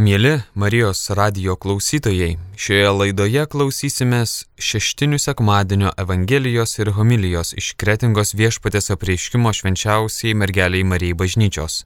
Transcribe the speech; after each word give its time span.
Mėly 0.00 0.38
Marijos 0.54 1.10
radio 1.12 1.58
klausytojai, 1.60 2.38
šioje 2.56 2.92
laidoje 2.94 3.42
klausysimės 3.52 4.30
šeštinių 4.56 5.18
sekmadienio 5.20 5.90
Evangelijos 6.00 6.78
ir 6.78 6.88
homilijos 6.96 7.50
iš 7.60 7.74
Kretingos 7.76 8.32
viešpatės 8.38 8.88
apreiškimo 8.94 9.52
švenčiausiai 9.58 10.32
mergeliai 10.40 10.86
Marijai 10.88 11.18
bažnyčios. 11.20 11.82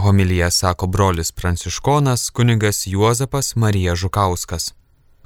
Homilyje 0.00 0.48
sako 0.60 0.88
brolis 0.88 1.32
pranciškonas 1.32 2.30
kunigas 2.30 2.86
Juozapas 2.86 3.52
Marija 3.56 3.92
Žukauskas. 3.94 4.72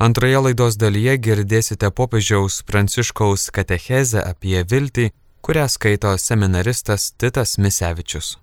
Antroje 0.03 0.43
laidos 0.49 0.81
dalyje 0.83 1.15
girdėsite 1.29 1.93
popiežiaus 1.95 2.65
pranciškaus 2.67 3.53
katechezę 3.55 4.27
apie 4.33 4.65
viltį, 4.67 5.13
kurią 5.47 5.69
skaito 5.71 6.17
seminaristas 6.19 7.13
Titas 7.15 7.55
Misevičius. 7.63 8.35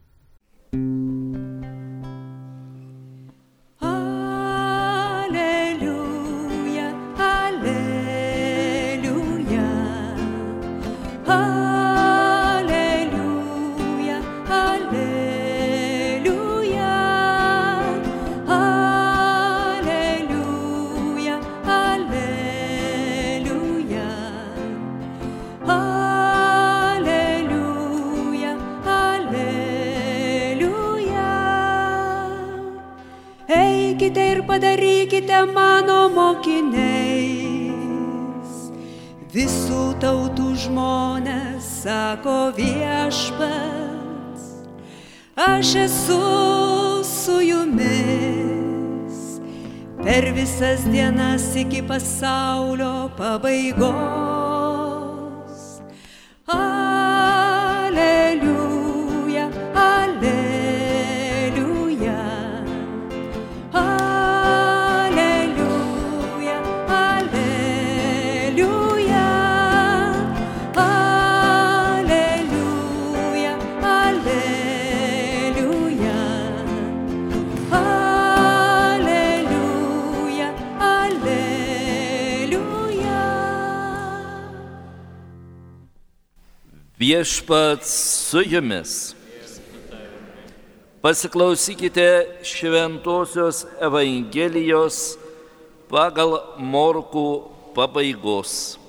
Padarykite 34.59 35.39
mano 35.55 36.09
mokiniais. 36.11 37.29
Visų 39.33 39.93
tautų 40.01 40.48
žmonės 40.59 41.63
sako 41.83 42.51
viešpats, 42.57 44.43
aš 45.39 45.75
esu 45.85 46.19
su 47.07 47.39
jumis 47.45 49.17
per 50.03 50.31
visas 50.35 50.83
dienas 50.91 51.55
iki 51.55 51.81
pasaulio 51.87 53.09
pabaigos. 53.17 54.48
Viešpats 87.19 87.89
su 88.29 88.41
jumis. 88.45 89.15
Pasiklausykite 91.01 92.39
Šventojios 92.47 93.65
Evangelijos 93.83 95.17
pagal 95.91 96.37
Morkų 96.63 97.25
pabaigos. 97.75 98.79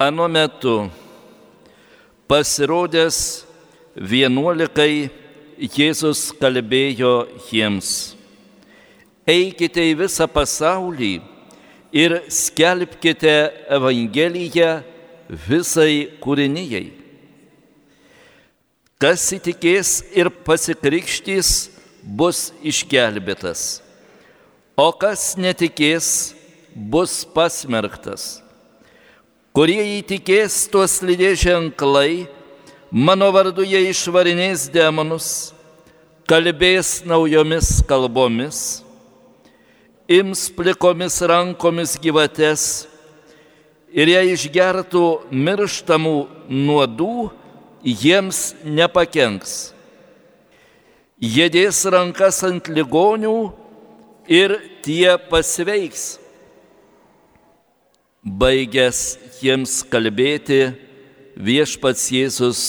Anu 0.00 0.30
metu 0.32 0.88
pasirodęs 2.24 3.20
vienuolikai 4.00 5.10
Jėzus 5.60 6.30
kalbėjo 6.40 7.14
jiems. 7.52 8.14
Eikite 9.28 9.90
į 9.92 9.96
visą 10.06 10.24
pasaulį 10.24 11.16
ir 11.92 12.22
skelbkite 12.32 13.40
Evangeliją 13.68 14.78
visai 15.28 16.06
kūrinyjei. 16.22 17.04
Kas 18.96 19.26
įtikės 19.36 19.98
ir 20.16 20.30
pasikrikštys, 20.46 21.48
bus 22.00 22.48
išgelbėtas, 22.64 23.82
o 24.72 24.86
kas 24.96 25.34
netikės, 25.36 26.32
bus 26.72 27.18
pasmerktas. 27.28 28.40
Kurie 29.52 29.82
įtikės 29.98 30.62
tuos 30.72 30.96
lydės 31.04 31.44
ženklai, 31.44 32.24
mano 32.88 33.28
vardu 33.36 33.68
jie 33.68 33.84
išvarinės 33.90 34.70
demonus, 34.72 35.30
kalbės 36.24 37.02
naujomis 37.04 37.82
kalbomis, 37.84 38.82
ims 40.08 40.48
plikomis 40.56 41.20
rankomis 41.20 41.98
gyvates 42.00 42.86
ir 43.92 44.16
jei 44.16 44.32
išgertų 44.32 45.08
mirštamų 45.28 46.20
nuodų, 46.48 47.16
jiems 47.86 48.54
nepakenks. 48.64 49.72
Jie 51.22 51.46
dės 51.48 51.84
rankas 51.88 52.42
ant 52.44 52.66
ligonių 52.68 53.36
ir 54.28 54.58
tie 54.84 55.14
pasveiks. 55.30 56.18
Baigęs 58.26 59.00
jiems 59.38 59.78
kalbėti, 59.86 60.74
viešpats 61.38 62.10
Jėzus 62.10 62.60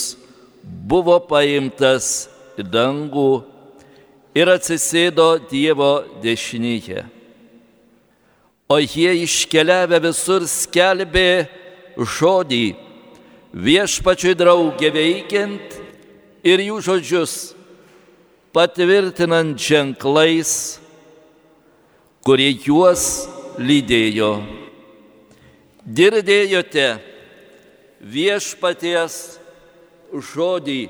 buvo 0.62 1.18
paimtas 1.26 2.30
į 2.62 2.68
dangų 2.70 3.32
ir 4.38 4.54
atsisėdo 4.54 5.32
Dievo 5.50 6.06
dešinėje. 6.22 7.08
O 8.70 8.78
jie 8.84 9.16
iškeliavę 9.24 9.98
visur 10.04 10.46
skelbė 10.46 11.48
žodį 11.98 12.87
viešpačiui 13.54 14.36
draugė 14.38 14.92
veikiant 14.94 15.78
ir 16.48 16.64
jų 16.64 16.82
žodžius 16.84 17.36
patvirtinant 18.56 19.60
ženklais, 19.60 20.80
kurie 22.26 22.52
juos 22.66 23.28
lydėjo. 23.62 24.32
Girdėjote 25.88 26.88
viešpaties 28.02 29.38
žodį. 30.12 30.82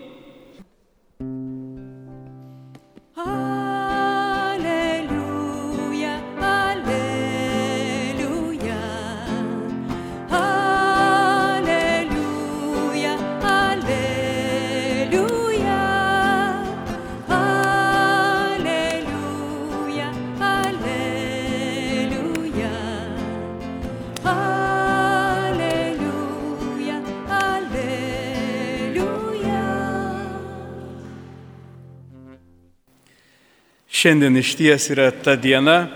Šiandien 33.97 34.37
iš 34.37 34.51
ties 34.53 34.91
yra 34.93 35.07
ta 35.09 35.33
diena, 35.33 35.87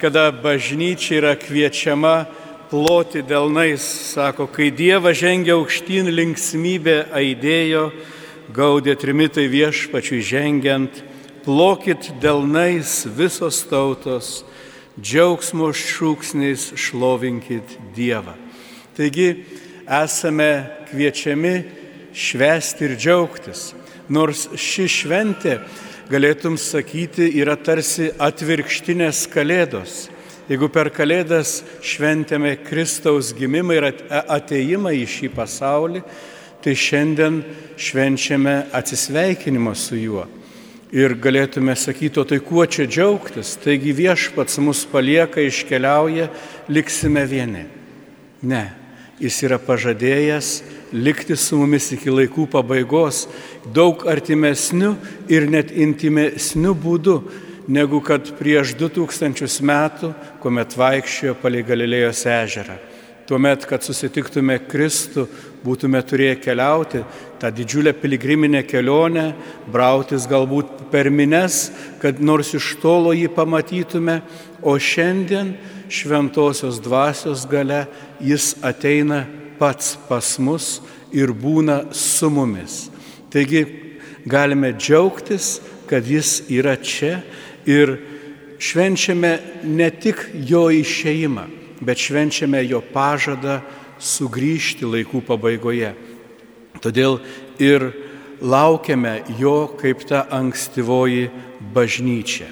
kada 0.00 0.30
bažnyčia 0.32 1.18
yra 1.18 1.32
kviečiama 1.36 2.24
ploti 2.70 3.20
delnais, 3.20 3.84
sako, 4.14 4.46
kai 4.48 4.70
Dievas 4.72 5.18
žengia 5.20 5.58
aukštyn 5.58 6.08
linksmybė 6.08 6.94
aidėjo, 7.12 7.90
gaudė 8.56 8.94
trimitai 8.96 9.44
viešpačiui 9.52 10.22
žengiant, 10.24 11.02
plokit 11.44 12.08
delnais 12.22 13.02
visos 13.18 13.60
tautos, 13.68 14.40
džiaugsmo 14.96 15.68
šūksniais 15.76 16.70
šlovinkit 16.80 17.76
Dievą. 17.92 18.38
Taigi 18.96 19.28
esame 19.84 20.50
kviečiami 20.88 21.54
švesti 22.16 22.88
ir 22.88 22.96
džiaugtis, 22.96 23.68
nors 24.08 24.48
ši 24.56 24.88
šventė 24.96 25.58
galėtum 26.10 26.56
sakyti, 26.58 27.28
yra 27.38 27.54
tarsi 27.56 28.10
atvirkštinės 28.18 29.26
kalėdos. 29.30 30.08
Jeigu 30.50 30.66
per 30.72 30.90
kalėdas 30.90 31.60
šventėme 31.86 32.56
Kristaus 32.64 33.30
gimimą 33.38 33.76
ir 33.76 33.86
ateimą 34.26 34.90
į 34.98 35.04
šį 35.06 35.30
pasaulį, 35.36 36.02
tai 36.60 36.74
šiandien 36.74 37.38
švenčiame 37.78 38.56
atsisveikinimą 38.74 39.76
su 39.78 40.00
juo. 40.00 40.26
Ir 40.90 41.14
galėtume 41.22 41.76
sakyti, 41.78 42.18
o 42.18 42.26
tai 42.26 42.40
kuo 42.42 42.64
čia 42.66 42.88
džiaugtis? 42.90 43.54
Taigi 43.62 43.94
viešpats 43.94 44.58
mus 44.58 44.82
palieka, 44.90 45.38
iškeliauja, 45.38 46.26
liksime 46.66 47.22
vieni. 47.30 47.68
Ne, 48.42 48.64
jis 49.22 49.38
yra 49.46 49.60
pažadėjęs 49.62 50.50
likti 50.92 51.36
su 51.36 51.58
mumis 51.60 51.90
iki 51.94 52.10
laikų 52.10 52.46
pabaigos, 52.50 53.26
daug 53.74 54.06
artimesnių 54.10 54.94
ir 55.30 55.46
net 55.50 55.70
intimesnių 55.70 56.74
būdų, 56.74 57.16
negu 57.70 58.00
kad 58.02 58.32
prieš 58.38 58.74
2000 58.78 59.62
metų, 59.66 60.14
kuomet 60.42 60.74
vaikščiojo 60.78 61.36
palei 61.38 61.62
Galilėjos 61.66 62.24
ežerą. 62.26 62.78
Tuomet, 63.30 63.62
kad 63.70 63.84
susitiktume 63.86 64.56
Kristų, 64.66 65.28
būtume 65.62 66.00
turėję 66.02 66.40
keliauti 66.42 67.04
tą 67.38 67.52
didžiulę 67.54 67.92
piligriminę 67.94 68.64
kelionę, 68.66 69.28
brautis 69.70 70.26
galbūt 70.26 70.88
per 70.90 71.12
mines, 71.14 71.68
kad 72.02 72.18
nors 72.18 72.50
iš 72.58 72.72
tolo 72.82 73.12
jį 73.14 73.28
pamatytume, 73.36 74.18
o 74.66 74.74
šiandien 74.74 75.54
šventosios 75.86 76.80
dvasios 76.82 77.46
gale 77.46 77.84
jis 78.18 78.56
ateina 78.66 79.22
pats 79.60 79.94
pas 80.08 80.38
mus 80.40 80.80
ir 81.12 81.32
būna 81.36 81.92
su 81.92 82.30
mumis. 82.32 82.88
Taigi 83.30 83.66
galime 84.26 84.72
džiaugtis, 84.72 85.60
kad 85.86 86.06
jis 86.06 86.40
yra 86.48 86.76
čia 86.76 87.20
ir 87.66 87.98
švenčiame 88.60 89.38
ne 89.64 89.90
tik 89.90 90.26
jo 90.48 90.68
išeimą, 90.70 91.46
bet 91.80 91.98
švenčiame 91.98 92.62
jo 92.68 92.82
pažadą 92.92 93.60
sugrįžti 94.00 94.88
laikų 94.88 95.22
pabaigoje. 95.26 95.92
Todėl 96.80 97.18
ir 97.60 97.90
laukiame 98.40 99.20
jo 99.38 99.68
kaip 99.80 100.04
ta 100.08 100.24
ankstyvoji 100.32 101.28
bažnyčia. 101.74 102.48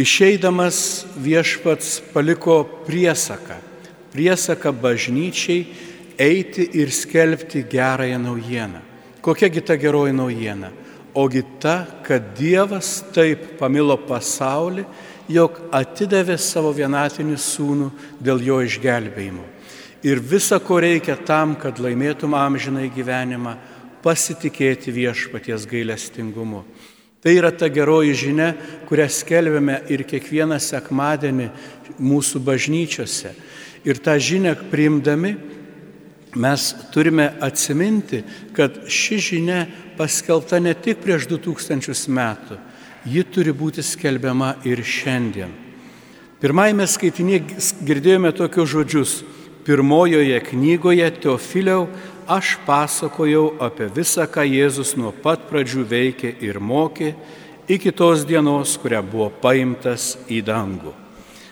Išeidamas 0.00 1.04
viešpats 1.18 1.98
paliko 2.14 2.62
priesaką, 2.86 3.58
priesaką 4.12 4.72
bažnyčiai 4.72 5.66
eiti 6.20 6.68
ir 6.80 6.92
skelbti 6.92 7.64
gerąją 7.64 8.18
naujieną. 8.18 8.80
Kokiagi 9.20 9.62
ta 9.62 9.76
geroji 9.76 10.12
naujiena? 10.12 10.70
Ogi 11.14 11.42
ta, 11.60 11.86
kad 12.06 12.22
Dievas 12.38 13.00
taip 13.12 13.58
pamilo 13.58 13.96
pasaulį, 13.98 14.84
jog 15.28 15.58
atidavė 15.74 16.36
savo 16.38 16.70
vienatinį 16.74 17.36
sūnų 17.36 17.88
dėl 18.22 18.42
jo 18.46 18.60
išgelbėjimo. 18.66 19.42
Ir 20.06 20.20
visa, 20.22 20.58
ko 20.58 20.78
reikia 20.80 21.16
tam, 21.16 21.56
kad 21.60 21.78
laimėtum 21.82 22.34
amžinai 22.38 22.88
gyvenimą, 22.94 23.56
pasitikėti 24.00 24.94
viešpaties 24.94 25.66
gailestingumu. 25.68 26.62
Tai 27.20 27.34
yra 27.36 27.50
ta 27.52 27.68
geroji 27.68 28.14
žinia, 28.16 28.54
kurią 28.88 29.04
skelbėme 29.12 29.82
ir 29.92 30.06
kiekvieną 30.08 30.56
sekmadienį 30.56 31.50
mūsų 32.00 32.40
bažnyčiose. 32.46 33.34
Ir 33.84 34.00
tą 34.04 34.18
žinią 34.20 34.54
priimdami 34.70 35.36
mes 36.36 36.74
turime 36.92 37.32
atsiminti, 37.40 38.22
kad 38.52 38.76
ši 38.88 39.18
žinia 39.18 39.64
paskelbta 39.98 40.60
ne 40.60 40.74
tik 40.74 41.00
prieš 41.02 41.26
2000 41.30 42.12
metų, 42.12 42.58
ji 43.08 43.24
turi 43.24 43.52
būti 43.56 43.82
skelbiama 43.82 44.54
ir 44.68 44.84
šiandien. 44.84 45.50
Pirmajame 46.40 46.86
skaitinėje 46.88 47.58
girdėjome 47.84 48.32
tokius 48.32 48.70
žodžius. 48.72 49.18
Pirmojoje 49.60 50.38
knygoje 50.40 51.10
Teofiliau 51.20 51.82
aš 52.24 52.54
pasakojau 52.64 53.58
apie 53.60 53.90
visą, 53.92 54.24
ką 54.24 54.46
Jėzus 54.48 54.94
nuo 54.96 55.12
pat 55.12 55.44
pradžių 55.50 55.84
veikė 55.90 56.30
ir 56.40 56.56
mokė, 56.64 57.12
iki 57.68 57.92
tos 57.92 58.24
dienos, 58.24 58.78
kuria 58.80 59.02
buvo 59.04 59.28
paimtas 59.42 60.14
į 60.32 60.40
dangų. 60.48 60.94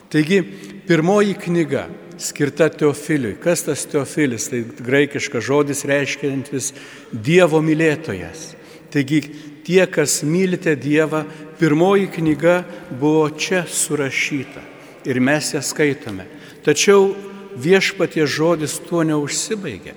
Taigi, 0.08 0.40
pirmoji 0.88 1.36
knyga 1.36 1.84
skirta 2.18 2.68
Teofiliui. 2.68 3.36
Kas 3.42 3.64
tas 3.66 3.86
Teofilis? 3.88 4.48
Tai 4.50 4.62
graikiškas 4.84 5.44
žodis 5.44 5.84
reiškiantis 5.88 6.72
Dievo 7.12 7.62
mylėtojas. 7.64 8.54
Taigi 8.92 9.22
tie, 9.66 9.84
kas 9.86 10.22
mylite 10.24 10.74
Dievą, 10.80 11.24
pirmoji 11.58 12.08
knyga 12.18 12.62
buvo 13.00 13.28
čia 13.30 13.64
surašyta 13.68 14.64
ir 15.08 15.20
mes 15.20 15.52
ją 15.54 15.62
skaitome. 15.62 16.26
Tačiau 16.64 17.14
viešpatie 17.56 18.26
žodis 18.26 18.78
tuo 18.88 19.04
neužsibaigia. 19.06 19.94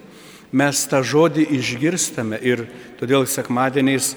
Mes 0.51 0.83
tą 0.91 0.99
žodį 0.99 1.45
išgirstame 1.55 2.35
ir 2.43 2.65
todėl 2.99 3.23
sekmadieniais 3.23 4.11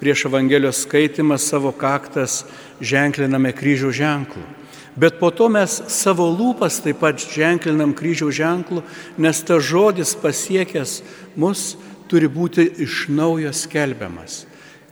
prieš 0.00 0.26
Evangelijos 0.28 0.82
skaitimą 0.84 1.38
savo 1.40 1.72
kaktas 1.72 2.42
ženkliname 2.84 3.54
kryžiaus 3.56 3.96
ženklų. 3.96 4.44
Bet 4.96 5.20
po 5.20 5.30
to 5.30 5.46
mes 5.52 5.76
savo 5.92 6.26
lūpas 6.34 6.80
taip 6.82 6.98
pat 7.02 7.20
ženklinam 7.22 7.92
kryžiaus 7.94 8.34
ženklų, 8.34 8.82
nes 9.22 9.42
tas 9.46 9.62
žodis 9.62 10.16
pasiekęs 10.18 11.00
mus 11.38 11.76
turi 12.10 12.26
būti 12.26 12.66
iš 12.82 13.06
naujo 13.12 13.52
skelbiamas. 13.54 14.44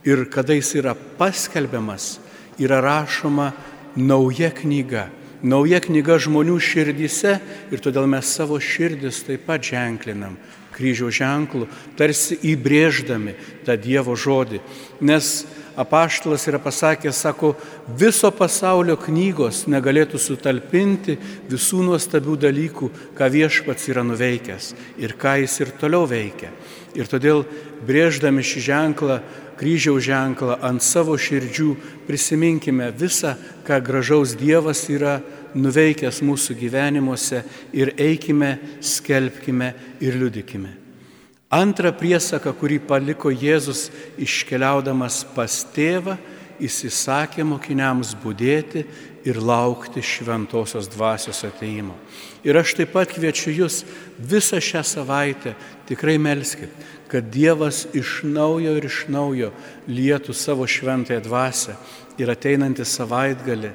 Ir 0.07 0.23
kada 0.31 0.55
jis 0.55 0.71
yra 0.79 0.95
paskelbiamas, 0.95 2.19
yra 2.59 2.79
rašoma 2.83 3.51
nauja 3.99 4.53
knyga. 4.55 5.09
Nauja 5.43 5.79
knyga 5.83 6.17
žmonių 6.19 6.55
širdyse 6.63 7.37
ir 7.71 7.83
todėl 7.83 8.07
mes 8.11 8.27
savo 8.27 8.59
širdis 8.59 9.21
taip 9.27 9.45
pat 9.47 9.63
ženklinam 9.67 10.39
kryžiaus 10.79 11.17
ženklų, 11.19 11.67
tarsi 11.99 12.37
įbrėždami 12.53 13.35
tą 13.67 13.75
Dievo 13.79 14.15
žodį. 14.15 14.61
Nes 15.03 15.43
apaštalas 15.79 16.47
yra 16.49 16.59
pasakęs, 16.59 17.21
sako, 17.23 17.53
viso 17.97 18.31
pasaulio 18.35 18.97
knygos 18.99 19.63
negalėtų 19.71 20.19
sutalpinti 20.19 21.15
visų 21.49 21.83
nuostabių 21.87 22.35
dalykų, 22.43 22.89
ką 23.15 23.29
viešpats 23.31 23.87
yra 23.91 24.03
nuveikęs 24.03 24.73
ir 24.99 25.15
ką 25.19 25.37
jis 25.43 25.59
ir 25.63 25.71
toliau 25.79 26.07
veikia. 26.09 26.51
Ir 26.97 27.07
todėl 27.07 27.45
brėždami 27.87 28.43
šį 28.43 28.65
ženklą, 28.65 29.19
kryžiaus 29.59 30.03
ženklą 30.03 30.57
ant 30.65 30.83
savo 30.83 31.15
širdžių, 31.19 31.71
prisiminkime 32.07 32.89
visą, 32.95 33.35
ką 33.67 33.79
gražaus 33.85 34.35
Dievas 34.39 34.83
yra 34.91 35.19
nuveikęs 35.55 36.21
mūsų 36.25 36.57
gyvenimuose 36.59 37.43
ir 37.77 37.93
eikime, 37.97 38.57
skelbkime 38.81 39.73
ir 40.03 40.19
liudykime. 40.19 40.88
Antra 41.49 41.89
priesaka, 41.89 42.51
kurį 42.53 42.77
paliko 42.85 43.31
Jėzus 43.33 43.87
iškeliaudamas 44.21 45.23
pas 45.33 45.63
tėvą, 45.73 46.13
jis 46.61 46.75
įsakė 46.85 47.41
mokiniams 47.47 48.11
būdėti 48.21 48.83
ir 49.25 49.39
laukti 49.41 50.03
šventosios 50.05 50.85
dvasios 50.93 51.41
ateimo. 51.47 51.95
Ir 52.45 52.59
aš 52.59 52.75
taip 52.77 52.93
pat 52.93 53.09
kviečiu 53.09 53.55
jūs 53.63 53.81
visą 54.19 54.61
šią 54.61 54.83
savaitę 54.85 55.55
tikrai 55.89 56.19
melskit, 56.21 56.69
kad 57.09 57.25
Dievas 57.33 57.87
iš 57.97 58.19
naujo 58.29 58.75
ir 58.77 58.85
iš 58.85 59.07
naujo 59.09 59.49
lietų 59.89 60.35
savo 60.37 60.67
šventąją 60.69 61.23
dvasę 61.25 61.73
ir 62.21 62.29
ateinantį 62.29 62.85
savaitgalį 62.85 63.73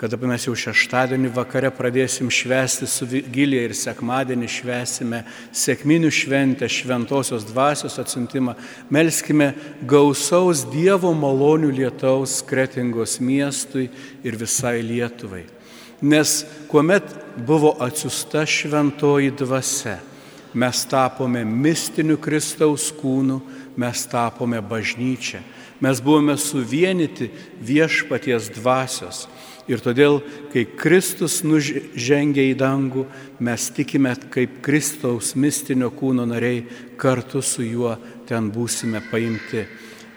kada 0.00 0.18
mes 0.18 0.42
jau 0.46 0.54
šeštadienį 0.58 1.30
vakare 1.36 1.70
pradėsim 1.74 2.30
švęsti 2.32 2.88
su 2.90 3.06
Vigilija 3.06 3.68
ir 3.68 3.74
sekmadienį 3.78 4.48
švęsime 4.50 5.20
sėkminių 5.54 6.10
šventę, 6.10 6.68
šventosios 6.68 7.46
dvasios 7.46 8.00
atsintimą, 8.02 8.56
melskime 8.90 9.52
gausaus 9.86 10.64
Dievo 10.72 11.14
malonių 11.14 11.70
lietaus 11.78 12.40
kretingos 12.46 13.20
miestui 13.22 13.86
ir 14.26 14.38
visai 14.40 14.80
Lietuvai. 14.82 15.44
Nes 16.02 16.42
kuomet 16.68 17.06
buvo 17.46 17.76
atsiusta 17.80 18.42
šventoji 18.44 19.30
dvasia, 19.38 20.00
mes 20.54 20.84
tapome 20.90 21.44
mistiniu 21.46 22.18
Kristaus 22.18 22.90
kūnu, 22.94 23.40
mes 23.78 24.04
tapome 24.10 24.60
bažnyčia, 24.62 25.40
mes 25.80 26.02
buvome 26.02 26.36
suvienyti 26.38 27.30
viešpaties 27.62 28.50
dvasios. 28.58 29.26
Ir 29.64 29.80
todėl, 29.80 30.18
kai 30.52 30.66
Kristus 30.68 31.38
nužengia 31.40 32.44
į 32.50 32.56
dangų, 32.60 33.06
mes 33.40 33.70
tikime, 33.72 34.12
kaip 34.32 34.58
Kristaus 34.64 35.32
mistinio 35.40 35.88
kūno 35.94 36.26
nariai 36.28 36.66
kartu 37.00 37.40
su 37.40 37.64
juo 37.64 37.94
ten 38.28 38.50
būsime 38.52 39.00
paimti. 39.08 39.64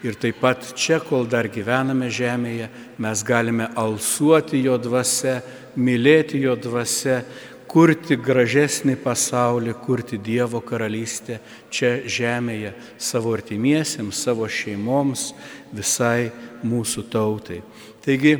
Ir 0.04 0.18
taip 0.20 0.42
pat 0.42 0.74
čia, 0.78 1.00
kol 1.00 1.24
dar 1.26 1.48
gyvename 1.50 2.10
žemėje, 2.12 2.68
mes 3.00 3.24
galime 3.26 3.70
alsuoti 3.74 4.60
jo 4.62 4.76
dvasia, 4.78 5.40
mylėti 5.80 6.38
jo 6.44 6.54
dvasia, 6.54 7.22
kurti 7.68 8.20
gražesnį 8.20 8.94
pasaulį, 9.00 9.74
kurti 9.80 10.20
Dievo 10.20 10.60
karalystę 10.64 11.40
čia 11.72 11.98
žemėje 12.04 12.76
savo 13.00 13.32
artimiesiems, 13.36 14.22
savo 14.28 14.48
šeimoms, 14.48 15.32
visai 15.72 16.30
mūsų 16.64 17.08
tautai. 17.12 17.60
Taigi, 18.04 18.36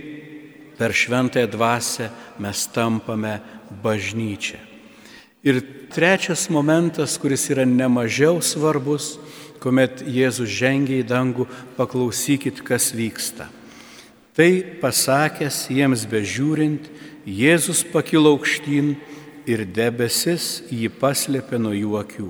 per 0.78 0.94
šventąją 0.94 1.50
dvasę 1.50 2.08
mes 2.38 2.66
tampame 2.72 3.40
bažnyčia. 3.82 4.58
Ir 5.42 5.60
trečias 5.90 6.48
momentas, 6.50 7.18
kuris 7.18 7.46
yra 7.50 7.66
nemažiau 7.66 8.40
svarbus, 8.42 9.18
kuomet 9.62 10.02
Jėzus 10.06 10.50
žengia 10.50 11.00
į 11.02 11.06
dangų, 11.06 11.46
paklausykit, 11.78 12.62
kas 12.66 12.90
vyksta. 12.94 13.48
Tai 14.38 14.50
pasakęs 14.82 15.66
jiems 15.74 16.06
bežiūrint, 16.06 16.90
Jėzus 17.26 17.82
pakilo 17.86 18.32
aukštyn 18.36 18.94
ir 19.48 19.64
debesis 19.66 20.62
jį 20.70 20.90
paslėpė 21.00 21.58
nuo 21.60 21.74
jų 21.74 21.96
akių. 21.98 22.28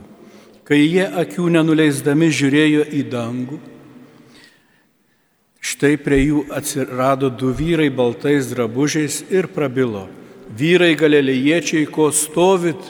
Kai 0.68 0.80
jie 0.82 1.04
akių 1.04 1.48
nenuleisdami 1.52 2.28
žiūrėjo 2.32 2.86
į 2.92 3.02
dangų, 3.12 3.60
štai 5.78 5.94
prie 6.02 6.24
jų 6.24 6.40
atsirado 6.50 7.28
du 7.30 7.52
vyrai 7.54 7.86
baltais 7.94 8.48
drabužiais 8.50 9.20
ir 9.30 9.46
prabilo. 9.46 10.08
Vyrai 10.50 10.96
galilėjiečiai, 10.98 11.84
ko 11.86 12.08
stovit, 12.10 12.80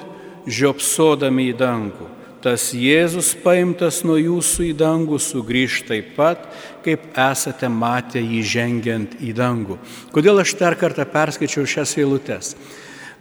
žiopsodami 0.48 1.50
į 1.50 1.56
dangų 1.60 2.06
tas 2.38 2.70
Jėzus 2.70 3.32
paimtas 3.42 4.04
nuo 4.06 4.14
jūsų 4.16 4.68
į 4.70 4.74
dangų 4.78 5.18
sugrįž 5.20 5.80
taip 5.88 6.12
pat, 6.16 6.46
kaip 6.84 7.10
esate 7.18 7.68
matę 7.68 8.22
jį 8.22 8.42
žengiant 8.46 9.16
į 9.20 9.34
dangų. 9.36 9.76
Kodėl 10.14 10.38
aš 10.40 10.54
dar 10.56 10.78
kartą 10.78 11.04
perskaičiau 11.10 11.66
šias 11.66 11.96
eilutes? 11.98 12.54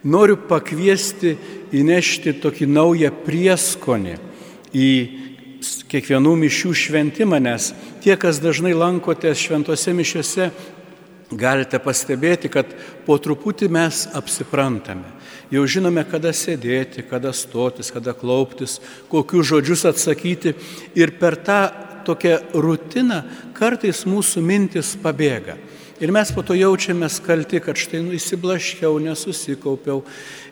Noriu 0.05 0.37
pakviesti 0.47 1.33
įnešti 1.75 2.37
tokį 2.43 2.69
naują 2.69 3.11
prieskonį 3.25 4.15
į 4.71 4.91
kiekvienų 5.91 6.33
mišių 6.43 6.73
šventimą, 6.75 7.39
nes 7.43 7.71
tie, 8.03 8.15
kas 8.19 8.41
dažnai 8.43 8.73
lankotės 8.77 9.39
šventose 9.41 9.93
mišiuose, 9.95 10.49
galite 11.31 11.79
pastebėti, 11.83 12.51
kad 12.51 12.69
po 13.05 13.17
truputį 13.19 13.69
mes 13.71 14.05
apsiprantame. 14.15 15.15
Jau 15.51 15.63
žinome, 15.67 16.03
kada 16.07 16.33
sėdėti, 16.35 17.05
kada 17.07 17.31
stotis, 17.35 17.91
kada 17.95 18.11
klauptis, 18.15 18.81
kokius 19.11 19.47
žodžius 19.47 19.85
atsakyti. 19.87 20.53
Ir 20.99 21.13
per 21.19 21.37
tą 21.39 21.61
tokią 22.07 22.39
rutiną 22.55 23.21
kartais 23.55 24.03
mūsų 24.07 24.43
mintis 24.43 24.93
pabėga. 24.99 25.55
Ir 25.97 26.11
mes 26.13 26.29
po 26.29 26.43
to 26.45 26.53
jaučiamės 26.53 27.17
kalti, 27.25 27.57
kad 27.63 27.79
štai 27.79 28.03
nu 28.05 28.13
įsiblaškiau, 28.13 28.99
nesusikaupiau. 29.01 30.03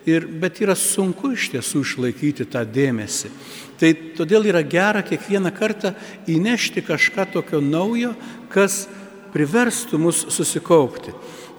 Ir, 0.09 0.25
bet 0.41 0.57
yra 0.61 0.73
sunku 0.77 1.35
iš 1.35 1.51
tiesų 1.53 1.83
išlaikyti 1.85 2.47
tą 2.49 2.63
dėmesį. 2.65 3.29
Tai 3.77 3.91
todėl 4.17 4.49
yra 4.49 4.63
gera 4.65 5.03
kiekvieną 5.05 5.51
kartą 5.53 5.93
įnešti 6.31 6.81
kažką 6.85 7.27
tokio 7.33 7.61
naujo, 7.61 8.15
kas 8.49 8.85
priverstų 9.33 10.01
mus 10.01 10.23
susikaupti. 10.33 11.13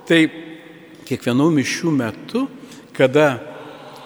Tai 0.09 0.21
kiekvienų 1.07 1.51
mišių 1.61 1.95
metu 1.95 2.47
kada 2.97 3.56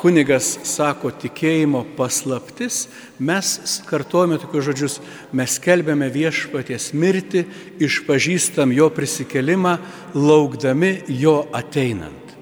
kunigas 0.00 0.54
sako 0.64 1.10
tikėjimo 1.12 1.82
paslaptis, 1.96 2.86
mes 3.20 3.80
kartuojame 3.88 4.38
tokius 4.40 4.70
žodžius, 4.70 4.96
mes 5.36 5.58
kelbėme 5.60 6.08
viešpaties 6.12 6.90
mirtį, 6.96 7.44
išpažįstam 7.84 8.72
jo 8.76 8.88
prisikelimą, 8.96 9.76
laukdami 10.16 10.94
jo 11.20 11.42
ateinant. 11.56 12.32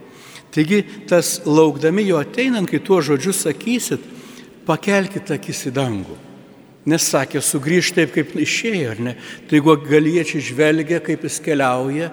Taigi 0.55 0.85
tas 1.11 1.41
laukdami 1.47 2.07
jo 2.07 2.23
ateinant, 2.23 2.71
kai 2.71 2.81
tuo 2.85 3.01
žodžiu 3.05 3.35
sakysit, 3.37 4.07
pakelkite 4.69 5.37
akis 5.37 5.67
į 5.69 5.75
dangų. 5.77 6.17
Nes 6.89 7.05
sakė, 7.11 7.43
sugrįž 7.45 7.91
taip, 7.97 8.15
kaip 8.15 8.33
išėjo, 8.39 8.95
ar 8.95 9.01
ne? 9.03 9.17
Tai 9.49 9.59
jeigu 9.59 9.75
galiečiai 9.83 10.41
žvelgia, 10.47 11.03
kaip 11.05 11.27
jis 11.27 11.37
keliauja, 11.45 12.09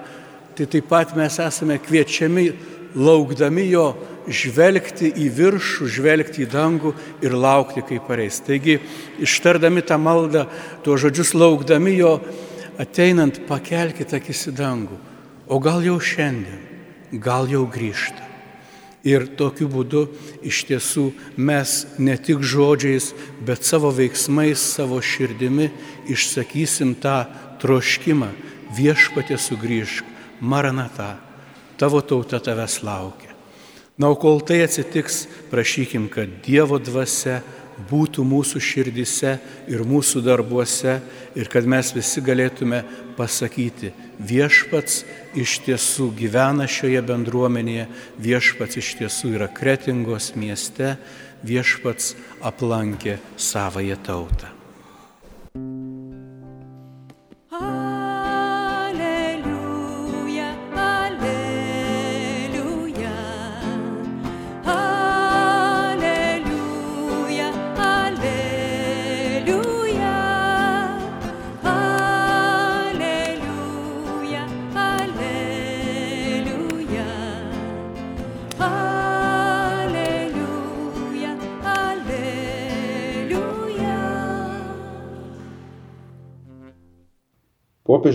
tai 0.56 0.66
taip 0.68 0.90
pat 0.90 1.14
mes 1.16 1.38
esame 1.40 1.78
kviečiami 1.80 2.50
laukdami 2.96 3.64
jo 3.70 3.86
žvelgti 4.26 5.10
į 5.22 5.28
viršų, 5.36 5.88
žvelgti 5.90 6.44
į 6.44 6.50
dangų 6.52 6.92
ir 7.24 7.34
laukti, 7.36 7.84
kaip 7.86 8.06
pareis. 8.08 8.40
Taigi, 8.44 8.78
ištardami 9.22 9.84
tą 9.86 9.98
maldą, 10.02 10.46
tuos 10.84 11.02
žodžius 11.04 11.34
laukdami 11.36 11.96
jo, 11.96 12.18
ateinant, 12.80 13.42
pakelkite 13.48 14.18
akis 14.18 14.48
į 14.50 14.56
dangų. 14.58 14.98
O 15.46 15.60
gal 15.62 15.84
jau 15.86 15.98
šiandien, 16.02 16.62
gal 17.22 17.46
jau 17.50 17.66
grįžta. 17.70 18.24
Ir 19.06 19.28
tokiu 19.38 19.68
būdu 19.70 20.08
iš 20.42 20.64
tiesų 20.66 21.12
mes 21.38 21.76
ne 22.02 22.16
tik 22.18 22.42
žodžiais, 22.42 23.12
bet 23.46 23.62
savo 23.62 23.92
veiksmais, 23.94 24.58
savo 24.58 24.98
širdimi 24.98 25.68
išsakysim 26.10 26.96
tą 26.98 27.20
troškimą 27.62 28.32
viešpatė 28.74 29.38
sugrįžk, 29.38 30.02
maranata 30.42 31.14
tavo 31.78 32.02
tauta 32.02 32.42
tavęs 32.42 32.82
laukia. 32.82 33.35
Na, 33.96 34.10
o 34.12 34.16
kol 34.20 34.42
tai 34.44 34.60
atsitiks, 34.60 35.24
prašykim, 35.48 36.10
kad 36.12 36.28
Dievo 36.44 36.76
dvasia 36.76 37.40
būtų 37.88 38.24
mūsų 38.24 38.60
širdise 38.60 39.36
ir 39.68 39.84
mūsų 39.88 40.22
darbuose 40.24 40.98
ir 41.36 41.48
kad 41.52 41.68
mes 41.68 41.92
visi 41.96 42.20
galėtume 42.24 42.82
pasakyti, 43.16 43.92
viešpats 44.20 45.02
iš 45.36 45.58
tiesų 45.68 46.10
gyvena 46.16 46.68
šioje 46.68 47.04
bendruomenėje, 47.08 47.88
viešpats 48.20 48.80
iš 48.80 48.92
tiesų 49.00 49.34
yra 49.36 49.48
kretingos 49.52 50.32
mieste, 50.36 50.96
viešpats 51.44 52.14
aplankė 52.44 53.16
savoje 53.36 53.96
tautą. 54.04 54.55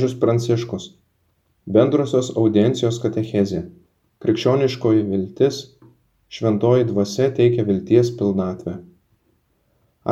Popiežius 0.01 0.17
Pranciškus. 0.17 0.85
Bendrosios 1.69 2.31
audiencijos 2.33 2.95
katechezė. 3.03 3.59
Krikščioniškoji 4.25 5.03
viltis. 5.05 5.59
Šventoji 6.33 6.87
dvasia 6.89 7.27
teikia 7.37 7.61
vilties 7.67 8.09
pilnatvę. 8.17 8.79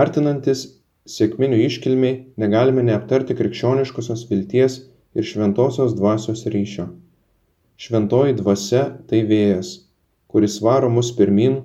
Artinantis 0.03 0.62
sėkminių 1.10 1.63
iškilmiai 1.63 2.19
negalime 2.43 2.84
neaptarti 2.86 3.34
krikščioniškosios 3.39 4.27
vilties 4.29 4.77
ir 5.17 5.25
šventosios 5.31 5.98
dvasios 5.98 6.46
ryšio. 6.53 6.86
Šventoji 7.81 8.38
dvasia 8.43 8.86
tai 9.10 9.24
vėjas, 9.31 9.74
kuris 10.29 10.60
varo 10.62 10.93
mus 11.00 11.10
pirmin, 11.17 11.63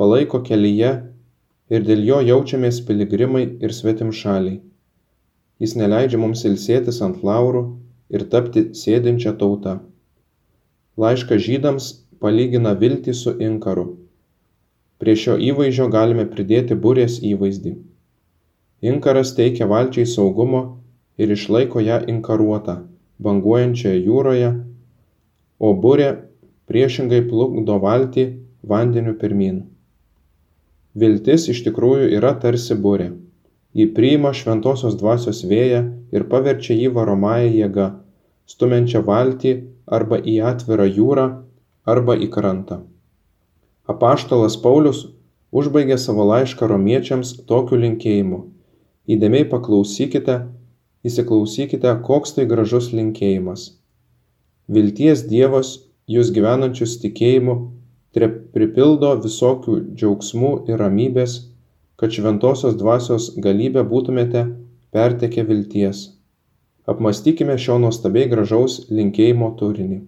palaiko 0.00 0.40
kelyje 0.48 0.96
ir 1.68 1.86
dėl 1.92 2.08
jo 2.08 2.24
jaučiamės 2.32 2.80
piligrimai 2.88 3.44
ir 3.60 3.76
svetim 3.82 4.16
šaliai 4.22 4.62
jis 5.60 5.76
neleidžia 5.76 6.18
mums 6.20 6.42
ilsėtis 6.48 7.02
ant 7.04 7.20
laurų 7.26 7.62
ir 8.16 8.24
tapti 8.32 8.62
sėdinčia 8.82 9.34
tauta. 9.42 9.76
Laiškas 11.00 11.42
žydams 11.46 11.90
palygina 12.20 12.72
viltį 12.80 13.14
su 13.16 13.34
inkaru. 13.48 13.86
Prie 15.00 15.16
šio 15.16 15.36
įvaizdžio 15.50 15.88
galime 15.92 16.26
pridėti 16.32 16.76
burės 16.86 17.20
įvaizdį. 17.24 17.76
Inkaras 18.90 19.34
teikia 19.36 19.68
valčiai 19.68 20.08
saugumo 20.08 20.62
ir 21.20 21.32
išlaiko 21.36 21.80
ją 21.84 22.00
inkaruotą, 22.12 22.76
banguojančioje 23.20 24.02
jūroje, 24.08 24.50
o 25.60 25.72
burė 25.84 26.10
priešingai 26.68 27.22
plukdo 27.28 27.76
valtį 27.80 28.26
vandeniu 28.72 29.16
pirmin. 29.20 29.64
Viltis 31.00 31.48
iš 31.52 31.64
tikrųjų 31.68 32.08
yra 32.16 32.32
tarsi 32.40 32.76
burė 32.76 33.10
ji 33.74 33.86
priima 33.94 34.32
šventosios 34.34 34.96
dvasios 34.98 35.44
vėją 35.46 35.82
ir 36.14 36.26
paverčia 36.30 36.74
jį 36.74 36.90
varomąja 36.96 37.50
jėga 37.54 37.88
stumiančia 38.50 39.02
valtį 39.06 39.52
arba 39.98 40.18
į 40.18 40.36
atvirą 40.52 40.86
jūrą 40.90 41.26
arba 41.94 42.16
į 42.18 42.30
krantą. 42.34 42.80
Apaštalas 43.90 44.56
paulius 44.64 45.04
užbaigė 45.50 45.98
savo 45.98 46.26
laišką 46.30 46.68
romiečiams 46.70 47.34
tokiu 47.50 47.78
linkėjimu. 47.84 48.40
Įdėmiai 49.10 49.46
paklausykite 49.50 50.36
įsiklausykite 51.06 51.94
koks 52.06 52.34
tai 52.36 52.46
gražus 52.50 52.90
linkėjimas. 52.94 53.70
Vilties 54.70 55.24
dievas 55.30 55.72
jūs 56.10 56.30
gyvenančius 56.34 56.98
tikėjimu 57.02 57.56
pripildo 58.54 59.14
visokių 59.24 59.78
džiaugsmų 59.94 60.52
ir 60.70 60.78
ramybės 60.82 61.38
kad 62.00 62.14
šventosios 62.16 62.78
dvasios 62.80 63.26
galybe 63.44 63.82
būtumėte 63.84 64.46
pertekę 64.96 65.44
vilties. 65.44 66.06
Apmastykime 66.88 67.58
šio 67.60 67.76
nuostabiai 67.82 68.30
gražaus 68.30 68.78
linkėjimo 68.88 69.50
turinį. 69.60 70.00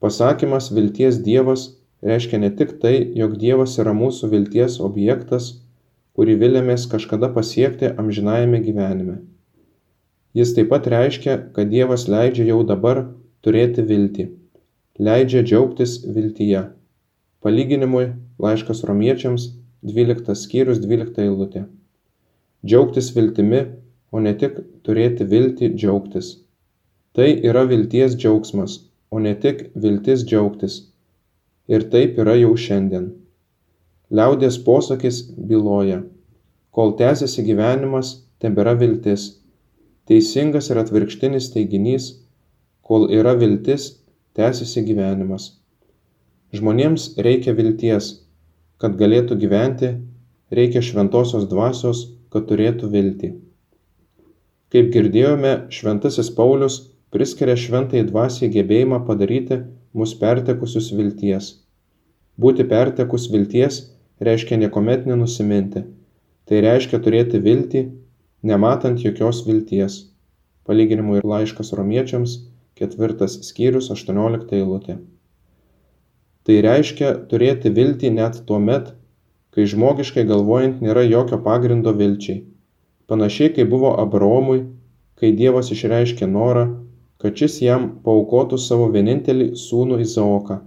Pasakymas 0.00 0.70
vilties 0.72 1.20
Dievas 1.26 1.66
reiškia 2.02 2.40
ne 2.40 2.50
tik 2.56 2.78
tai, 2.80 2.94
jog 3.20 3.36
Dievas 3.44 3.76
yra 3.84 3.92
mūsų 3.94 4.32
vilties 4.32 4.80
objektas, 4.80 5.52
kurį 6.16 6.40
vilėmės 6.40 6.88
kažkada 6.90 7.28
pasiekti 7.36 7.92
amžinajame 7.92 8.64
gyvenime. 8.64 9.20
Jis 10.32 10.56
taip 10.56 10.72
pat 10.72 10.88
reiškia, 10.88 11.38
kad 11.52 11.68
Dievas 11.68 12.08
leidžia 12.08 12.48
jau 12.48 12.62
dabar 12.64 13.04
turėti 13.44 13.84
viltį, 13.84 14.30
leidžia 14.98 15.44
džiaugtis 15.44 16.00
viltyje. 16.08 16.70
Palyginimui 17.44 18.06
laiškas 18.40 18.82
romiečiams 18.88 19.50
12 19.82 20.36
skyrius 20.38 20.78
12 20.78 21.24
eilutė. 21.24 21.64
Džiaugtis 22.62 23.08
viltimi, 23.16 23.64
o 24.14 24.20
ne 24.22 24.30
tik 24.38 24.60
turėti 24.86 25.26
viltį 25.26 25.72
džiaugtis. 25.74 26.28
Tai 27.18 27.26
yra 27.50 27.64
vilties 27.66 28.14
džiaugsmas, 28.14 28.76
o 29.10 29.18
ne 29.18 29.32
tik 29.34 29.64
viltis 29.74 30.22
džiaugtis. 30.22 30.76
Ir 31.66 31.88
taip 31.90 32.20
yra 32.22 32.36
jau 32.38 32.54
šiandien. 32.54 33.10
Liaudės 34.14 34.60
posakis 34.62 35.18
byloja, 35.50 35.98
kol 36.70 36.94
tęsiasi 37.02 37.42
gyvenimas, 37.50 38.14
tebėra 38.38 38.76
viltis. 38.78 39.26
Teisingas 40.06 40.70
ir 40.70 40.78
atvirkštinis 40.78 41.50
teiginys, 41.56 42.08
kol 42.86 43.10
yra 43.10 43.34
viltis, 43.34 43.90
tęsiasi 44.38 44.86
gyvenimas. 44.86 45.56
Žmonėms 46.54 47.14
reikia 47.26 47.56
vilties, 47.58 48.21
kad 48.82 48.98
galėtų 48.98 49.38
gyventi, 49.38 49.92
reikia 50.50 50.82
šventosios 50.82 51.46
dvasios, 51.50 52.02
kad 52.34 52.48
turėtų 52.50 52.90
viltį. 52.90 53.30
Kaip 54.72 54.88
girdėjome, 54.90 55.52
šventasis 55.70 56.32
Paulius 56.34 56.78
priskiria 57.14 57.54
šventai 57.60 58.02
dvasiai 58.08 58.50
gebėjimą 58.50 59.02
padaryti 59.06 59.60
mus 59.94 60.14
pertekusius 60.18 60.90
vilties. 60.96 61.50
Būti 62.40 62.64
pertekus 62.68 63.28
vilties 63.30 63.82
reiškia 64.28 64.58
niekuomet 64.64 65.04
nenusiminti. 65.06 65.84
Tai 66.48 66.62
reiškia 66.64 66.98
turėti 67.04 67.38
viltį, 67.44 67.84
nematant 68.42 69.04
jokios 69.04 69.44
vilties. 69.46 69.98
Palyginimų 70.66 71.20
ir 71.20 71.28
laiškas 71.34 71.74
romiečiams, 71.78 72.38
ketvirtas 72.78 73.38
skyrius, 73.46 73.92
18 73.94 74.56
eilutė. 74.58 74.98
Tai 76.46 76.58
reiškia 76.66 77.12
turėti 77.30 77.70
viltį 77.70 78.10
net 78.16 78.40
tuo 78.46 78.58
met, 78.58 78.92
kai 79.54 79.66
žmogiškai 79.68 80.24
galvojant 80.26 80.80
nėra 80.82 81.04
jokio 81.06 81.38
pagrindo 81.44 81.92
vilčiai. 81.94 82.42
Panašiai 83.06 83.52
kaip 83.54 83.68
buvo 83.70 83.92
Abraomui, 84.02 84.62
kai 85.20 85.30
Dievas 85.38 85.70
išreiškė 85.74 86.26
norą, 86.26 86.64
kad 87.22 87.38
šis 87.38 87.60
jam 87.62 87.84
paukotų 88.06 88.58
savo 88.58 88.88
vienintelį 88.94 89.52
sūnų 89.62 90.00
Izaoką, 90.02 90.58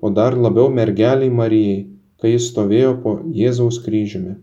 o 0.00 0.10
dar 0.18 0.38
labiau 0.38 0.70
mergeliai 0.72 1.28
Marijai, 1.28 1.82
kai 2.22 2.32
jis 2.32 2.48
stovėjo 2.52 2.94
po 3.02 3.18
Jėzaus 3.36 3.82
kryžiumi. 3.84 4.38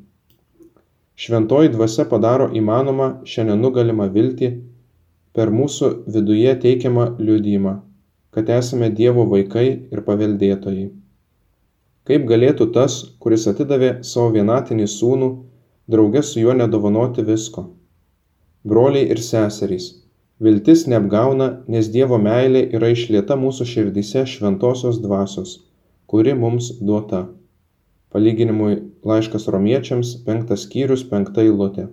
Šventoji 1.19 1.73
dvasia 1.73 2.05
padaro 2.11 2.51
įmanoma 2.55 3.07
šią 3.27 3.47
nenugalimą 3.49 4.05
viltį 4.13 4.51
per 5.35 5.49
mūsų 5.51 5.89
viduje 6.13 6.53
teikiamą 6.61 7.07
liudymą, 7.17 7.79
kad 8.35 8.49
esame 8.53 8.89
Dievo 8.89 9.25
vaikai 9.29 9.67
ir 9.91 10.01
paveldėtojai. 10.05 10.89
Kaip 12.09 12.25
galėtų 12.29 12.69
tas, 12.73 12.99
kuris 13.21 13.45
atidavė 13.51 13.89
savo 14.11 14.31
vienatinį 14.33 14.87
sūnų, 14.89 15.29
draugė 15.89 16.23
su 16.25 16.39
juo 16.41 16.55
nedovanoti 16.57 17.25
visko? 17.25 17.67
Broliai 18.65 19.09
ir 19.13 19.21
seserys, 19.21 19.89
viltis 20.41 20.85
neapgauna, 20.89 21.49
nes 21.67 21.89
Dievo 21.93 22.17
meilė 22.21 22.63
yra 22.77 22.89
išlieta 22.95 23.37
mūsų 23.39 23.67
širdyse 23.73 24.25
šventosios 24.33 25.01
dvasios, 25.03 25.59
kuri 26.09 26.33
mums 26.33 26.71
duota. 26.81 27.27
Palyginimui 28.09 28.79
laiškas 29.05 29.45
romiečiams 29.53 30.15
penktas 30.25 30.65
skyrius 30.65 31.05
penkta 31.11 31.45
eilutė. 31.45 31.87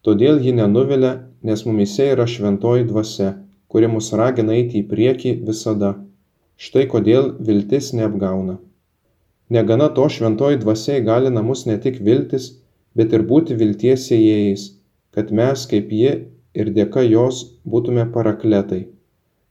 Todėl 0.00 0.40
ji 0.40 0.54
nenuvilia, 0.56 1.12
nes 1.44 1.66
mumise 1.68 2.06
yra 2.14 2.24
šventoji 2.24 2.86
dvasia, 2.88 3.34
kuri 3.70 3.88
mus 3.90 4.10
ragina 4.20 4.56
eiti 4.58 4.80
į 4.82 4.88
priekį 4.90 5.36
visada. 5.48 5.92
Štai 6.60 6.88
kodėl 6.92 7.30
viltis 7.48 7.92
neapgauna. 7.96 8.58
Negana 9.56 9.88
to 9.96 10.06
šventoji 10.14 10.58
dvasia 10.62 10.98
įgalina 11.00 11.42
mus 11.46 11.64
ne 11.66 11.76
tik 11.84 12.00
viltis, 12.06 12.50
bet 12.98 13.14
ir 13.16 13.22
būti 13.30 13.56
vilties 13.60 14.06
siejėjais, 14.10 14.66
kad 15.14 15.30
mes 15.40 15.66
kaip 15.70 15.92
ji 15.94 16.12
ir 16.54 16.72
dėka 16.76 17.04
jos 17.06 17.42
būtume 17.72 18.04
parakletai. 18.14 18.82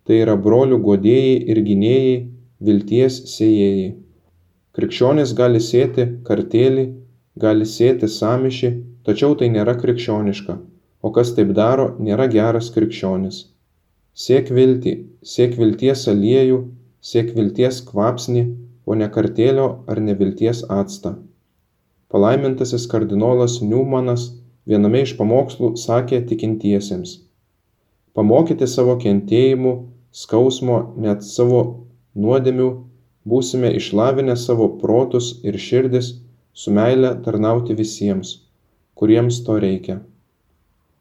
Tai 0.05 0.19
yra 0.23 0.35
brolių 0.47 0.79
godėjai 0.85 1.35
ir 1.53 1.61
gynėjai, 1.67 2.15
vilties 2.67 3.21
siejėjai. 3.33 3.91
Krikščionis 4.75 5.31
gali 5.35 5.59
sėti 5.63 6.05
kartėlį, 6.27 6.85
gali 7.43 7.67
sėti 7.67 8.07
sąmyšį, 8.15 8.73
tačiau 9.07 9.35
tai 9.39 9.49
nėra 9.53 9.75
krikščioniška, 9.79 10.57
o 11.03 11.11
kas 11.15 11.31
taip 11.37 11.55
daro, 11.55 11.93
nėra 11.99 12.27
geras 12.31 12.69
krikščionis. 12.75 13.47
Siek 14.19 14.49
viltį, 14.51 14.91
siek 15.23 15.53
vilties 15.55 16.01
aliejų, 16.11 16.57
siek 17.09 17.29
vilties 17.37 17.77
kvapsnį, 17.87 18.41
o 18.83 18.97
ne 18.99 19.07
kartėlio 19.15 19.67
ar 19.87 20.01
nevilties 20.03 20.65
actą. 20.75 21.13
Palaimintasis 22.11 22.87
kardinolas 22.91 23.59
Niumanas 23.63 24.25
viename 24.67 25.05
iš 25.05 25.13
pamokslų 25.21 25.71
sakė 25.79 26.19
tikintiesiems. 26.31 27.15
Pamokyti 28.17 28.67
savo 28.67 28.97
kentėjimų, 29.05 29.73
skausmo, 30.23 30.81
net 31.05 31.23
savo 31.23 31.63
nuodėmių 32.25 32.69
būsime 33.29 33.71
išlavinę 33.79 34.35
savo 34.43 34.67
protus 34.83 35.31
ir 35.47 35.55
širdis 35.69 36.15
su 36.51 36.75
meile 36.75 37.15
tarnauti 37.23 37.77
visiems, 37.77 38.35
kuriems 38.99 39.43
to 39.47 39.61
reikia. 39.63 40.01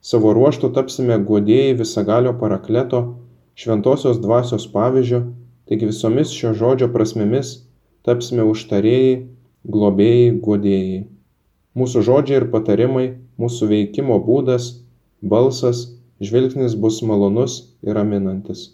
Savo 0.01 0.31
ruoštų 0.37 0.71
tapsime 0.77 1.17
godėjai 1.27 1.75
visagalio 1.81 2.33
parakleto, 2.39 3.01
šventosios 3.59 4.21
dvasios 4.23 4.69
pavyzdžio, 4.71 5.25
taigi 5.67 5.89
visomis 5.91 6.31
šio 6.31 6.53
žodžio 6.55 6.89
prasmėmis 6.95 7.55
tapsime 8.07 8.47
užtarėjai, 8.47 9.17
globėjai, 9.67 10.29
godėjai. 10.45 11.01
Mūsų 11.79 12.05
žodžiai 12.07 12.39
ir 12.41 12.47
patarimai, 12.53 13.07
mūsų 13.43 13.71
veikimo 13.73 14.21
būdas, 14.23 14.71
balsas, 15.23 15.83
žvilgsnis 16.23 16.79
bus 16.79 17.03
malonus 17.03 17.59
ir 17.83 17.99
raminantis. 17.99 18.69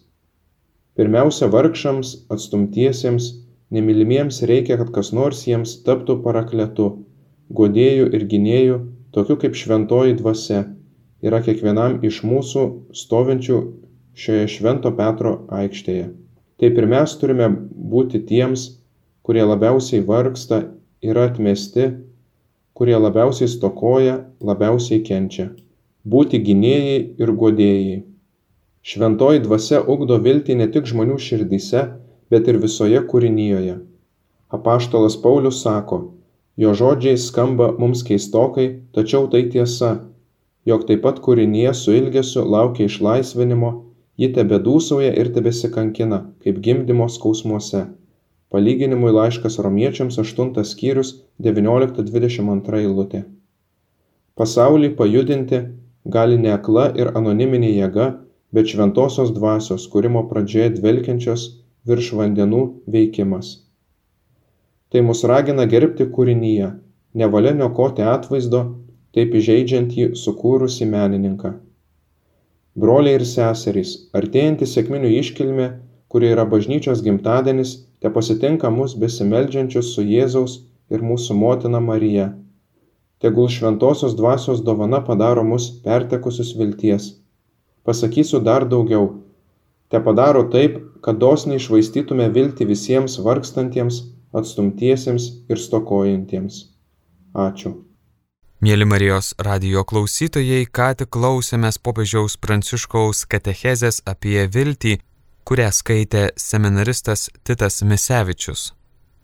Pirmiausia, 0.95 1.49
vargšams, 1.51 2.13
atstumtiesiems, 2.31 3.33
nemylimiems 3.75 4.45
reikia 4.47 4.77
kad 4.79 4.93
kas 4.95 5.11
nors 5.17 5.43
jiems 5.49 5.81
taptų 5.89 6.21
parakletu 6.23 6.93
guodėju 7.51 8.13
ir 8.15 8.29
gynėju 8.31 8.79
tokiu 9.17 9.37
kaip 9.41 9.57
šventoji 9.59 10.21
dvasia 10.21 10.65
yra 11.25 11.41
kiekvienam 11.45 11.99
iš 12.05 12.23
mūsų 12.27 12.65
stovinčių 13.03 13.61
šioje 14.15 14.49
švento 14.59 14.93
petro 14.95 15.37
aikštėje. 15.53 16.11
Taip 16.61 16.79
ir 16.79 16.87
mes 16.91 17.17
turime 17.19 17.49
būti 17.95 18.23
tiems 18.29 18.69
kurie 19.25 19.45
labiausiai 19.49 20.05
vargsta 20.05 20.61
yra 21.03 21.29
atmesti 21.31 21.89
kurie 22.75 22.97
labiausiai 22.99 23.49
stokoja 23.49 24.17
labiausiai 24.43 25.03
kenčia. 25.07 25.53
Būti 26.05 26.41
gynėjai 26.45 26.97
ir 27.23 27.33
guodėjai 27.41 28.01
šventoji 28.85 29.45
dvasia 29.47 29.81
ugdo 29.95 30.19
viltį 30.21 30.59
ne 30.61 30.67
tik 30.75 30.91
žmonių 30.91 31.17
širdyse 31.27 31.85
bet 32.35 32.51
ir 32.51 32.59
visoje 32.61 33.01
kūrinijoje. 33.11 33.79
Apaštalas 34.53 35.17
Paulius 35.23 35.63
sako, 35.63 36.01
jo 36.61 36.75
žodžiai 36.77 37.17
skamba 37.19 37.71
mums 37.79 38.03
keistokai, 38.07 38.67
tačiau 38.93 39.31
tai 39.31 39.47
tiesa, 39.55 39.95
jog 40.69 40.87
taip 40.89 41.03
pat 41.05 41.21
kūrinyje 41.25 41.75
su 41.77 41.93
ilgesiu 41.97 42.45
laukia 42.55 42.89
išlaisvinimo, 42.89 43.73
ji 44.17 44.31
tebe 44.37 44.59
dūsauja 44.63 45.13
ir 45.21 45.31
tebesikankina, 45.35 46.21
kaip 46.45 46.61
gimdymo 46.65 47.09
skausmuose. 47.11 47.85
Palyginimui 48.55 49.11
laiškas 49.11 49.59
romiečiams 49.67 50.19
8 50.23 50.63
skyrius 50.71 51.15
19-22 51.43 52.83
eilutė. 52.85 53.25
Pasaulį 54.39 54.93
pajudinti 54.99 55.61
gali 56.17 56.39
ne 56.39 56.53
akla 56.55 56.87
ir 57.01 57.11
anoniminė 57.19 57.73
jėga, 57.75 58.07
bet 58.55 58.71
šventosios 58.71 59.33
dvasios 59.35 59.89
kūrimo 59.91 60.25
pradžioje 60.31 60.77
dvelkiančios 60.79 61.49
virš 61.89 62.13
vandenų 62.21 62.63
veikimas. 62.95 63.51
Tai 64.95 65.03
mus 65.03 65.25
ragina 65.27 65.67
gerbti 65.67 66.07
kūrinyje, 66.17 66.71
nevalia 67.19 67.55
niokoti 67.59 68.07
atvaizdo, 68.07 68.63
taip 69.15 69.35
įžeidžiant 69.39 69.95
jį 69.97 70.11
sukūrusi 70.19 70.87
menininką. 70.91 71.55
Broliai 72.75 73.19
ir 73.21 73.25
seserys, 73.31 73.93
artėjantį 74.19 74.69
sėkminių 74.71 75.11
iškilmė, 75.21 75.69
kuri 76.11 76.33
yra 76.35 76.47
bažnyčios 76.55 77.03
gimtadienis, 77.07 77.75
te 78.03 78.11
pasitinka 78.17 78.71
mus 78.75 78.97
besimeldžiančius 79.05 79.93
su 79.95 80.03
Jėzaus 80.03 80.57
ir 80.91 81.05
mūsų 81.11 81.37
motina 81.39 81.83
Marija. 81.91 82.33
Tegul 83.23 83.47
šventosios 83.49 84.17
dvasios 84.19 84.65
dovana 84.67 85.01
padaro 85.07 85.47
mus 85.47 85.71
pertekusius 85.87 86.53
vilties. 86.59 87.13
Pasakysiu 87.87 88.43
dar 88.43 88.67
daugiau, 88.69 89.07
tepadaro 89.95 90.45
taip 90.51 90.77
kad 91.07 91.23
dosniai 91.23 91.63
švaistytume 91.63 92.29
viltį 92.37 92.69
visiems 92.75 93.19
vargstantiems 93.27 94.03
atstumtiesiems 94.43 95.33
ir 95.53 95.67
stokojantiems 95.69 96.63
ačiū 97.35 97.75
Mėly 98.65 98.87
Marijos 98.89 99.35
radio 99.45 99.83
klausytojai, 99.85 100.65
ką 100.73 100.87
tik 100.97 101.11
klausėmės 101.13 101.77
popiežiaus 101.85 102.39
Pranciškaus 102.41 103.27
katechezės 103.29 103.99
apie 104.09 104.47
viltį, 104.55 104.95
kurią 105.45 105.67
skaitė 105.69 106.23
seminaristas 106.41 107.27
Titas 107.45 107.83
Misevičius. 107.85 108.63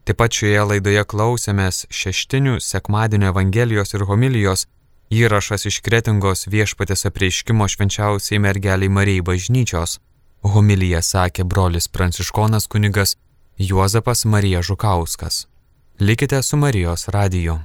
Taip 0.05 0.19
pat 0.21 0.37
šioje 0.37 0.67
laidoje 0.73 1.07
klausėmės 1.13 1.87
šeštinių 1.89 2.59
sekmadienio 2.61 3.31
Evangelijos 3.33 3.97
ir 3.97 4.05
homilijos 4.11 4.67
įrašas 5.09 5.65
iš 5.73 5.81
Kretingos 5.89 6.45
viešpatės 6.53 7.07
apreiškimo 7.09 7.71
švenčiausiai 7.77 8.43
mergeliai 8.45 8.93
Marijai 8.93 9.25
bažnyčios. 9.31 9.97
Homilija 10.45 11.01
sakė 11.01 11.49
brolis 11.49 11.89
pranciškonas 11.89 12.69
kunigas 12.69 13.17
Juozapas 13.57 14.27
Marija 14.27 14.61
Žukauskas. 14.61 15.47
Likite 16.01 16.43
su 16.43 16.61
Marijos 16.61 17.09
radiju. 17.09 17.61